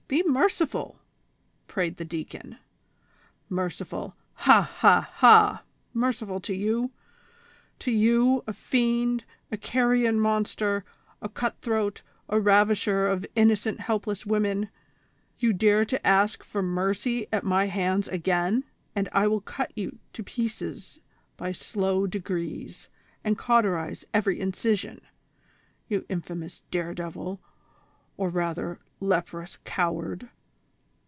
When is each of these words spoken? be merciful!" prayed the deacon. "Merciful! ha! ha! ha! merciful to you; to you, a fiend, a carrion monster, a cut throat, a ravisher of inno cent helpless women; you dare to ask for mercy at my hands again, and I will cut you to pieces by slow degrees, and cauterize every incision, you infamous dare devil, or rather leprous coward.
be 0.09 0.21
merciful!" 0.23 0.99
prayed 1.69 1.95
the 1.95 2.03
deacon. 2.03 2.57
"Merciful! 3.47 4.13
ha! 4.33 4.61
ha! 4.61 5.09
ha! 5.13 5.63
merciful 5.93 6.41
to 6.41 6.53
you; 6.53 6.91
to 7.79 7.93
you, 7.93 8.43
a 8.45 8.51
fiend, 8.51 9.23
a 9.53 9.55
carrion 9.57 10.19
monster, 10.19 10.83
a 11.21 11.29
cut 11.29 11.55
throat, 11.61 12.01
a 12.27 12.41
ravisher 12.41 13.07
of 13.07 13.25
inno 13.37 13.57
cent 13.57 13.79
helpless 13.79 14.25
women; 14.25 14.69
you 15.39 15.53
dare 15.53 15.85
to 15.85 16.05
ask 16.05 16.43
for 16.43 16.61
mercy 16.61 17.27
at 17.31 17.45
my 17.45 17.67
hands 17.67 18.09
again, 18.09 18.65
and 18.93 19.07
I 19.13 19.27
will 19.27 19.39
cut 19.39 19.71
you 19.77 19.97
to 20.11 20.23
pieces 20.25 20.99
by 21.37 21.53
slow 21.53 22.05
degrees, 22.05 22.89
and 23.23 23.37
cauterize 23.37 24.03
every 24.13 24.41
incision, 24.41 24.99
you 25.87 26.05
infamous 26.09 26.63
dare 26.69 26.93
devil, 26.93 27.39
or 28.17 28.27
rather 28.29 28.77
leprous 28.99 29.57
coward. 29.65 30.29